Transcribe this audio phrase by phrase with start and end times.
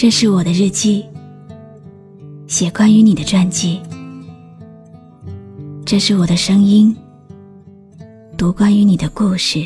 [0.00, 1.04] 这是我的日记，
[2.46, 3.78] 写关于你的传记。
[5.84, 6.96] 这是我的声音，
[8.34, 9.62] 读关于你的故事。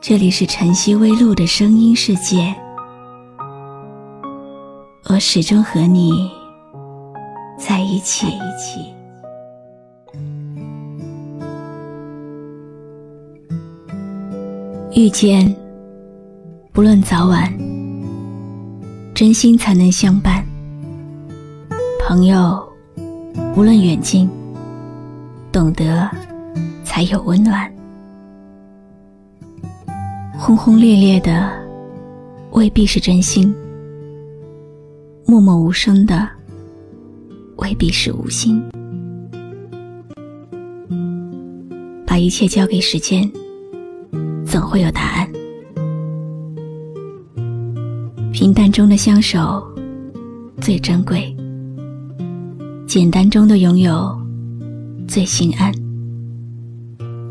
[0.00, 2.54] 这里是晨曦微露的声音世界，
[5.10, 6.30] 我始终和你
[7.58, 8.26] 在一起。
[14.94, 15.54] 遇见，
[16.72, 17.52] 不论早晚，
[19.18, 20.46] 真心才能相伴。
[22.06, 22.64] 朋友，
[23.56, 24.30] 无论远近，
[25.50, 26.08] 懂得
[26.84, 27.68] 才有温暖。
[30.38, 31.50] 轰轰烈烈的
[32.52, 33.52] 未必是真心，
[35.26, 36.28] 默默无声的
[37.56, 38.62] 未必是无心。
[42.06, 43.28] 把一切交给时间。
[44.46, 45.28] 总会有答案。
[48.48, 49.62] 平淡中的相守
[50.62, 51.36] 最珍贵，
[52.86, 54.18] 简单中的拥有
[55.06, 55.70] 最心安。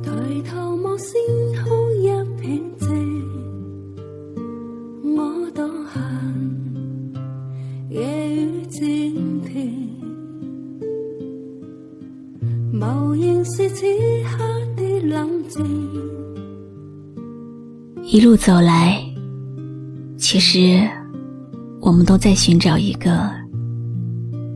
[0.03, 0.11] 抬
[0.47, 1.15] 头望星
[1.55, 1.65] 空
[2.03, 2.05] 一
[2.39, 2.87] 片静，
[5.17, 5.49] 我
[7.89, 8.63] 夜雨
[13.43, 13.87] 是此
[14.23, 14.37] 刻
[14.75, 15.65] 的冷静。
[18.03, 19.03] 一路走来，
[20.15, 20.87] 其实
[21.79, 23.29] 我们都在寻找一个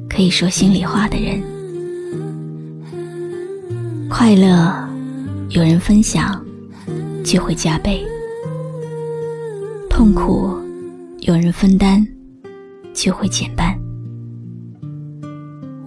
[0.09, 1.41] 可以说心里话的人。
[4.09, 4.73] 快乐
[5.49, 6.44] 有人分享，
[7.23, 8.05] 就会加倍；
[9.89, 10.55] 痛苦
[11.19, 12.05] 有人分担，
[12.94, 13.77] 就会减半。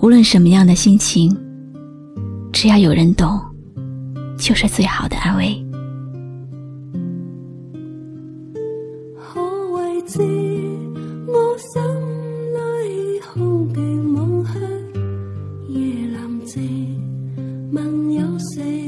[0.01, 1.35] 无论什么样的心情，
[2.53, 3.41] 只要有人懂，
[4.37, 5.64] 就是最好的安慰。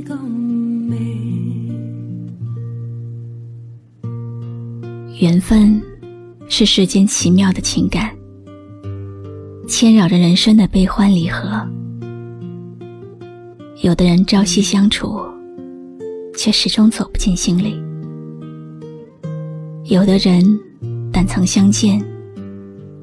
[0.07, 0.97] 更美。
[5.21, 5.83] 缘分
[6.49, 8.15] 是世间奇妙的情感，
[9.67, 11.67] 牵扰着人生的悲欢离合。
[13.83, 15.21] 有的人朝夕相处，
[16.37, 17.75] 却始终走不进心里；
[19.85, 20.59] 有的人。
[21.13, 21.99] 但曾相见，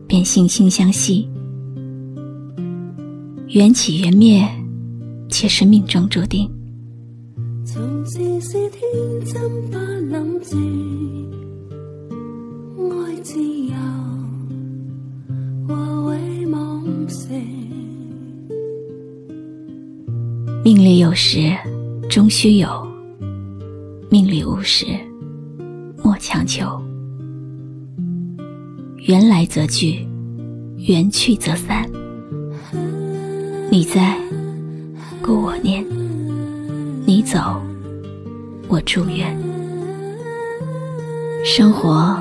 [0.08, 1.28] 便惺惺相惜。
[3.47, 4.47] 缘起缘灭，
[5.30, 6.47] 却是命中注定。
[8.03, 8.81] 从前是天
[9.25, 9.41] 真
[9.72, 10.58] 不諗住
[13.00, 13.74] 爱自由
[15.66, 17.30] 和为梦成。
[20.66, 21.56] 命里有时
[22.09, 22.86] 终须有，
[24.09, 24.86] 命里无时
[26.03, 26.66] 莫强求。
[28.97, 30.06] 缘来则聚，
[30.75, 31.90] 缘去则散。
[33.72, 34.18] 你在，
[35.22, 35.81] 故我念；
[37.06, 37.40] 你走，
[38.68, 39.38] 我祝愿。
[41.46, 42.18] 生活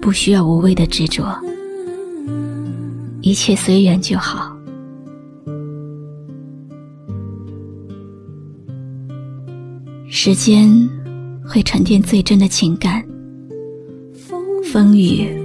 [0.00, 1.24] 不需要无谓的执着，
[3.20, 4.56] 一切随缘就好。
[10.08, 10.68] 时间
[11.46, 13.04] 会沉淀最真的情感，
[14.72, 15.36] 风雨。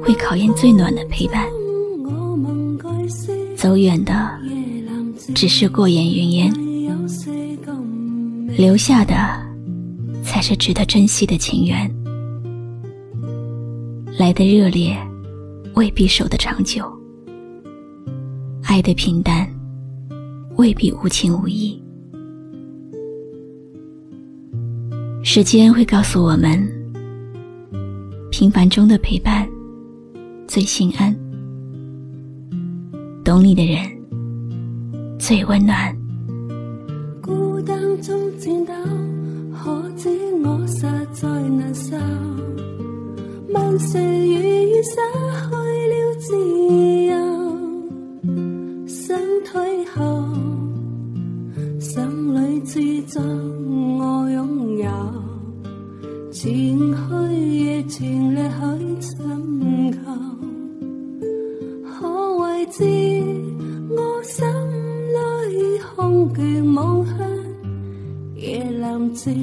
[0.00, 1.44] 会考验最暖的陪伴，
[3.56, 4.30] 走远的
[5.34, 6.54] 只是过眼云烟，
[8.48, 9.14] 留下的
[10.24, 11.88] 才是值得珍惜的情缘。
[14.18, 14.96] 来的热烈，
[15.74, 16.82] 未必守得长久；
[18.64, 19.46] 爱的平淡，
[20.56, 21.80] 未必无情无义。
[25.22, 26.66] 时间会告诉我们，
[28.30, 29.46] 平凡中的陪伴。
[30.48, 31.14] 最心安，
[33.22, 33.78] 懂你的人
[35.18, 35.94] 最温暖。
[37.88, 38.72] 孤单中战斗，
[39.56, 40.10] 可知
[40.44, 40.82] 我实
[41.14, 41.96] 在难受。
[43.48, 44.90] 问谁如愿失
[45.48, 45.54] 去
[45.88, 46.36] 了自
[47.06, 47.16] 由，
[48.86, 50.22] 想退后，
[51.80, 54.86] 心里只作我拥有，
[56.30, 56.94] 前去
[57.40, 59.16] 亦全力去寻
[59.92, 59.98] 求。
[62.70, 62.84] 知
[63.88, 64.46] 我心
[65.14, 65.16] 里
[65.96, 67.16] 空缺无限，
[68.38, 69.34] 夜阑静，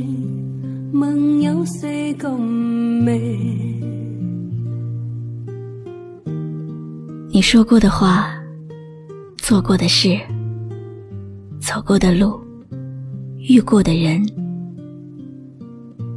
[0.94, 3.20] 梦有四咁美。
[7.30, 8.34] 你说过的话，
[9.36, 10.18] 做过的事，
[11.60, 12.40] 走过的路，
[13.38, 14.26] 遇过的人，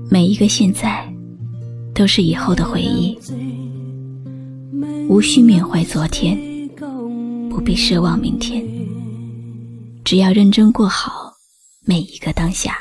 [0.09, 1.05] 每一个现在，
[1.93, 3.19] 都是以后的回忆，
[5.09, 6.39] 无需缅怀昨天，
[7.51, 8.65] 不必奢望明天，
[10.05, 11.28] 只要认真过好
[11.89, 12.79] 每一个当下。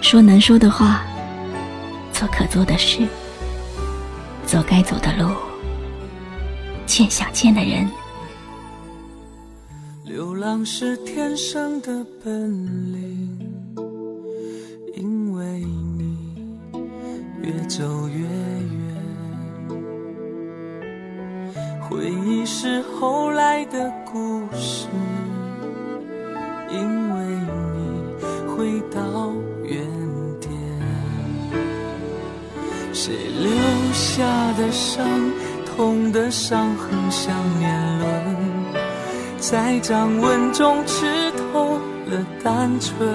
[0.00, 1.04] 说能说的话，
[2.12, 3.06] 做可做的事，
[4.44, 5.32] 走该走的路，
[6.84, 7.88] 见想见的人。
[10.04, 13.38] 流浪是天生的本领，
[14.96, 16.44] 因为你
[17.40, 18.96] 越走越远。
[21.80, 24.88] 回忆是后来的故事，
[32.92, 33.50] 谁留
[33.94, 34.22] 下
[34.52, 35.06] 的伤，
[35.64, 38.10] 痛的伤痕像年轮。
[39.38, 43.08] 在掌纹中吃透了单纯，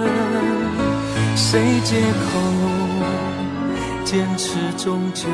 [1.36, 2.42] 谁借口
[4.04, 5.26] 坚持终究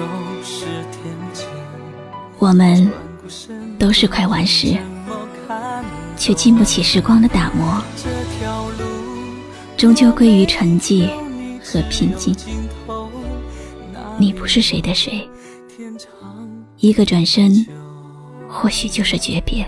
[0.43, 1.45] 是天真？
[2.37, 2.91] 我们
[3.79, 4.77] 都是快顽石，
[6.17, 7.81] 却经不起时光的打磨，
[9.77, 11.09] 终究归于沉寂
[11.63, 12.35] 和平静。
[14.18, 15.27] 你不是谁的谁，
[16.77, 17.65] 一个转身，
[18.48, 19.65] 或许就是诀别。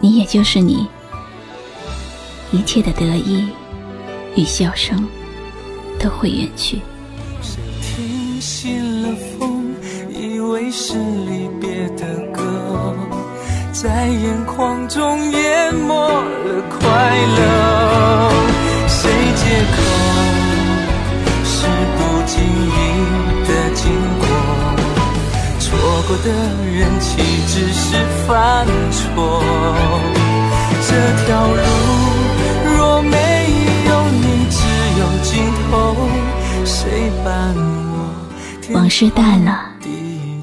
[0.00, 0.86] 你也就是你，
[2.50, 3.46] 一切的得意
[4.34, 5.06] 与笑声
[5.98, 6.80] 都会远去。
[7.82, 9.74] 听信了风，
[10.10, 12.96] 以为是离别的歌，
[13.72, 18.32] 在眼眶中淹没了快乐。
[18.88, 19.44] 谁借
[19.76, 20.09] 口
[26.02, 26.32] 过的
[26.66, 27.16] 人，岂
[27.46, 29.42] 只是犯错？
[30.88, 30.90] 这
[31.26, 31.62] 条路
[32.76, 33.16] 若没
[33.86, 34.58] 有你，只
[34.98, 35.30] 有尽
[35.70, 35.96] 头。
[36.64, 38.74] 谁伴我？
[38.74, 39.72] 往事淡了，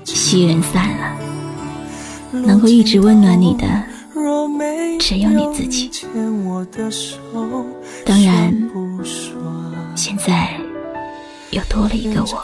[0.05, 1.17] 昔人散了，
[2.31, 3.65] 能够一直温暖你的，
[4.99, 5.89] 只有你自己。
[8.05, 8.53] 当然，
[9.95, 10.49] 现在
[11.51, 12.43] 又多了一个我。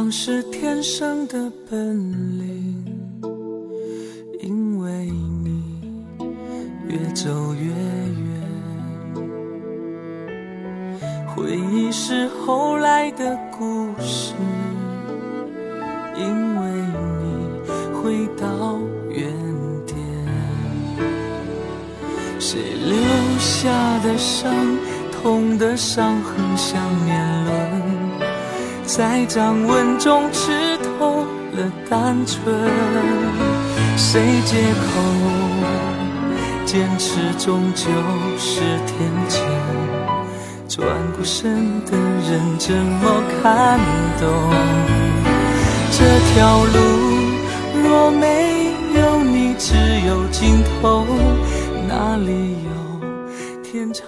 [0.00, 1.94] 流浪是天生的本
[2.38, 2.82] 领，
[4.40, 5.10] 因为
[5.44, 5.62] 你
[6.88, 8.40] 越走越远。
[11.28, 14.32] 回忆是后来的故事，
[16.16, 16.24] 因
[16.56, 16.70] 为
[17.20, 17.60] 你
[17.92, 18.80] 回到
[19.10, 19.30] 原
[19.84, 19.98] 点。
[22.38, 22.96] 谁留
[23.38, 23.68] 下
[23.98, 24.50] 的伤，
[25.12, 28.09] 痛的伤痕像年轮。
[28.96, 30.50] 在掌纹中吃
[30.98, 31.22] 透
[31.52, 32.52] 了单纯，
[33.96, 34.90] 谁借口
[36.66, 37.84] 坚持终究
[38.36, 39.38] 是天真？
[40.66, 40.84] 转
[41.14, 43.78] 过身的人怎么看
[44.18, 44.28] 懂？
[45.92, 46.04] 这
[46.34, 46.74] 条路
[47.84, 51.06] 若没有你，只有尽头，
[51.86, 52.70] 哪里有
[53.62, 54.04] 天长？